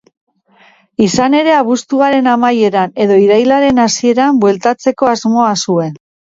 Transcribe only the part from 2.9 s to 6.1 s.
edo irailaren hasieran bueltatzeko asmoa zuen.